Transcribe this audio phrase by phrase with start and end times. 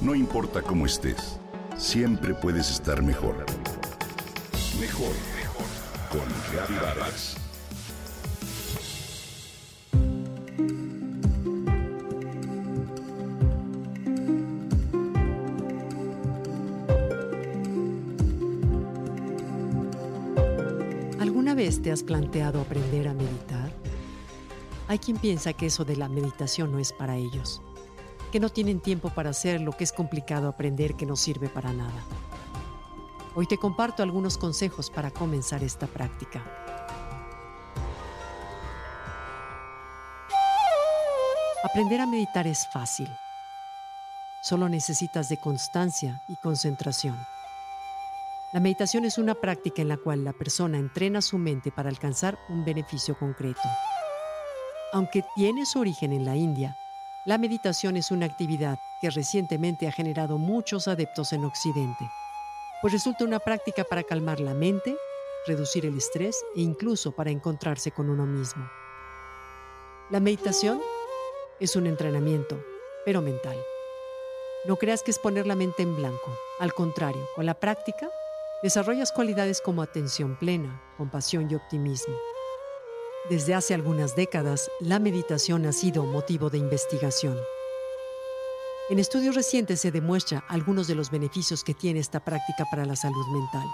[0.00, 1.38] No importa cómo estés,
[1.76, 3.44] siempre puedes estar mejor.
[4.80, 5.66] Mejor, mejor.
[6.10, 7.36] Con Vargas.
[21.20, 23.70] ¿Alguna vez te has planteado aprender a meditar?
[24.88, 27.60] Hay quien piensa que eso de la meditación no es para ellos
[28.30, 31.72] que no tienen tiempo para hacer lo que es complicado aprender que no sirve para
[31.72, 32.04] nada.
[33.34, 36.44] Hoy te comparto algunos consejos para comenzar esta práctica.
[41.62, 43.08] Aprender a meditar es fácil.
[44.42, 47.16] Solo necesitas de constancia y concentración.
[48.52, 52.38] La meditación es una práctica en la cual la persona entrena su mente para alcanzar
[52.48, 53.60] un beneficio concreto.
[54.92, 56.76] Aunque tiene su origen en la India,
[57.26, 62.10] la meditación es una actividad que recientemente ha generado muchos adeptos en Occidente,
[62.80, 64.96] pues resulta una práctica para calmar la mente,
[65.46, 68.66] reducir el estrés e incluso para encontrarse con uno mismo.
[70.10, 70.80] La meditación
[71.60, 72.58] es un entrenamiento,
[73.04, 73.56] pero mental.
[74.64, 76.34] No creas que es poner la mente en blanco.
[76.58, 78.10] Al contrario, con la práctica,
[78.62, 82.14] desarrollas cualidades como atención plena, compasión y optimismo.
[83.30, 87.38] Desde hace algunas décadas, la meditación ha sido motivo de investigación.
[88.90, 92.96] En estudios recientes se demuestra algunos de los beneficios que tiene esta práctica para la
[92.96, 93.68] salud mental.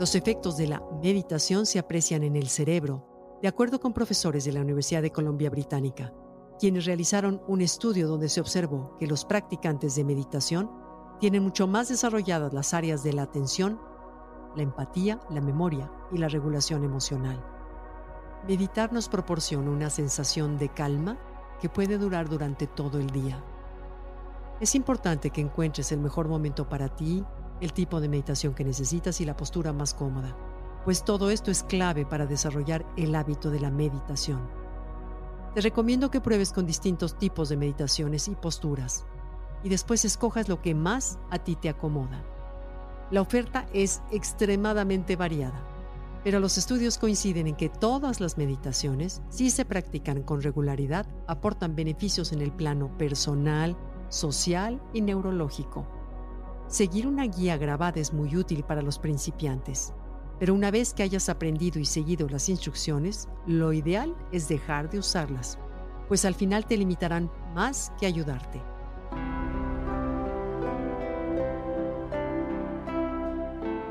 [0.00, 4.50] Los efectos de la meditación se aprecian en el cerebro, de acuerdo con profesores de
[4.50, 6.12] la Universidad de Columbia Británica,
[6.58, 10.68] quienes realizaron un estudio donde se observó que los practicantes de meditación
[11.20, 13.93] tienen mucho más desarrolladas las áreas de la atención
[14.56, 17.44] la empatía, la memoria y la regulación emocional.
[18.46, 21.18] Meditar nos proporciona una sensación de calma
[21.60, 23.42] que puede durar durante todo el día.
[24.60, 27.24] Es importante que encuentres el mejor momento para ti,
[27.60, 30.36] el tipo de meditación que necesitas y la postura más cómoda,
[30.84, 34.40] pues todo esto es clave para desarrollar el hábito de la meditación.
[35.54, 39.06] Te recomiendo que pruebes con distintos tipos de meditaciones y posturas
[39.62, 42.22] y después escojas lo que más a ti te acomoda.
[43.10, 45.62] La oferta es extremadamente variada,
[46.24, 51.76] pero los estudios coinciden en que todas las meditaciones, si se practican con regularidad, aportan
[51.76, 53.76] beneficios en el plano personal,
[54.08, 55.86] social y neurológico.
[56.66, 59.92] Seguir una guía grabada es muy útil para los principiantes,
[60.38, 64.98] pero una vez que hayas aprendido y seguido las instrucciones, lo ideal es dejar de
[64.98, 65.58] usarlas,
[66.08, 68.73] pues al final te limitarán más que ayudarte.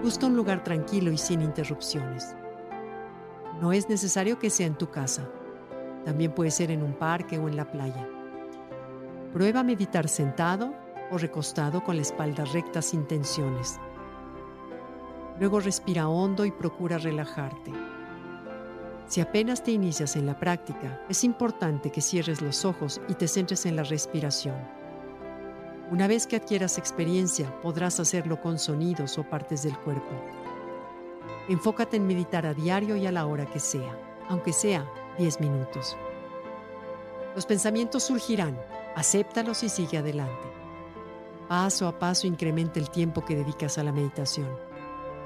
[0.04, 2.36] Busca un lugar tranquilo y sin interrupciones.
[3.62, 5.30] No es necesario que sea en tu casa.
[6.04, 8.06] También puede ser en un parque o en la playa.
[9.32, 10.74] Prueba a meditar sentado
[11.10, 13.80] o recostado con la espalda recta sin tensiones.
[15.40, 17.72] Luego respira hondo y procura relajarte.
[19.08, 23.30] Si apenas te inicias en la práctica, es importante que cierres los ojos y te
[23.30, 24.83] centres en la respiración.
[25.94, 30.10] Una vez que adquieras experiencia, podrás hacerlo con sonidos o partes del cuerpo.
[31.48, 33.96] Enfócate en meditar a diario y a la hora que sea,
[34.28, 34.90] aunque sea
[35.20, 35.96] 10 minutos.
[37.36, 38.60] Los pensamientos surgirán,
[38.96, 40.48] acéptalos y sigue adelante.
[41.48, 44.50] Paso a paso incrementa el tiempo que dedicas a la meditación.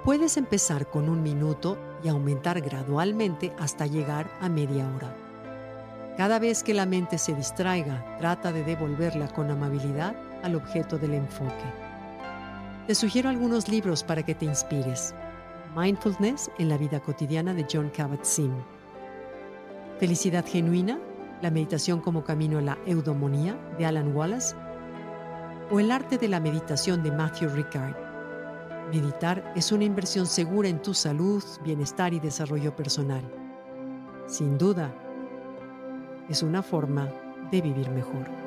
[0.03, 5.15] Puedes empezar con un minuto y aumentar gradualmente hasta llegar a media hora.
[6.17, 11.13] Cada vez que la mente se distraiga, trata de devolverla con amabilidad al objeto del
[11.13, 11.65] enfoque.
[12.87, 15.13] Te sugiero algunos libros para que te inspires.
[15.75, 18.53] Mindfulness en la vida cotidiana de John Kabat-Zinn.
[19.99, 20.97] Felicidad genuina,
[21.41, 24.55] la meditación como camino a la eudomonía de Alan Wallace.
[25.69, 27.95] O El arte de la meditación de Matthew Ricard.
[28.93, 33.23] Meditar es una inversión segura en tu salud, bienestar y desarrollo personal.
[34.27, 34.93] Sin duda,
[36.29, 37.09] es una forma
[37.51, 38.46] de vivir mejor.